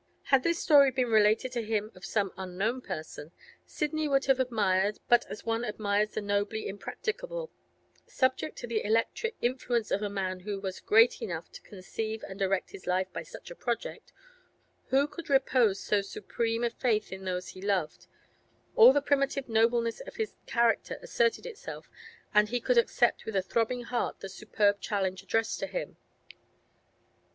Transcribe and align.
Had 0.33 0.41
this 0.41 0.57
story 0.57 0.89
been 0.89 1.11
related 1.11 1.51
to 1.51 1.61
him 1.61 1.91
of 1.93 2.03
some 2.03 2.33
unknown 2.35 2.81
person, 2.81 3.31
Sidney 3.67 4.07
would 4.07 4.25
have 4.25 4.39
admired, 4.39 4.97
but 5.07 5.27
as 5.29 5.45
one 5.45 5.63
admires 5.63 6.15
the 6.15 6.21
nobly 6.23 6.67
impracticable; 6.67 7.51
subject 8.07 8.57
to 8.57 8.65
the 8.65 8.83
electric 8.83 9.35
influence 9.43 9.91
of 9.91 10.01
a 10.01 10.09
man 10.09 10.39
who 10.39 10.59
was 10.59 10.79
great 10.79 11.21
enough 11.21 11.51
to 11.51 11.61
conceive 11.61 12.23
and 12.27 12.39
direct 12.39 12.71
his 12.71 12.87
life 12.87 13.13
by 13.13 13.21
such 13.21 13.51
a 13.51 13.55
project, 13.55 14.11
who 14.87 15.05
could 15.07 15.29
repose 15.29 15.79
so 15.79 16.01
supreme 16.01 16.63
a 16.63 16.71
faith 16.71 17.11
in 17.11 17.23
those 17.23 17.49
he 17.49 17.61
loved, 17.61 18.07
all 18.75 18.91
the 18.93 19.03
primitive 19.03 19.47
nobleness 19.47 19.99
of 19.99 20.15
his 20.15 20.33
character 20.47 20.97
asserted 21.03 21.45
itself, 21.45 21.87
and 22.33 22.49
he 22.49 22.59
could 22.59 22.79
accept 22.79 23.23
with 23.27 23.35
a 23.35 23.43
throbbing 23.43 23.83
heart 23.83 24.19
the 24.19 24.29
superb 24.29 24.79
challenge 24.79 25.21
addressed 25.21 25.59
to 25.59 25.67
him. 25.67 25.97